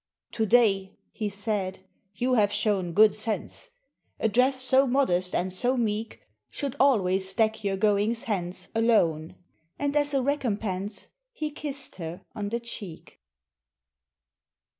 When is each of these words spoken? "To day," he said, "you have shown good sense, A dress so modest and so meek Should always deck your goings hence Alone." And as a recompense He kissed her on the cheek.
"To 0.31 0.47
day," 0.47 0.95
he 1.11 1.29
said, 1.29 1.81
"you 2.15 2.33
have 2.33 2.51
shown 2.51 2.91
good 2.93 3.13
sense, 3.13 3.69
A 4.19 4.27
dress 4.27 4.59
so 4.59 4.87
modest 4.87 5.35
and 5.35 5.53
so 5.53 5.77
meek 5.77 6.23
Should 6.49 6.75
always 6.79 7.31
deck 7.35 7.63
your 7.63 7.77
goings 7.77 8.23
hence 8.23 8.69
Alone." 8.73 9.35
And 9.77 9.95
as 9.95 10.15
a 10.15 10.23
recompense 10.23 11.09
He 11.31 11.51
kissed 11.51 11.97
her 11.97 12.23
on 12.33 12.49
the 12.49 12.59
cheek. 12.59 13.21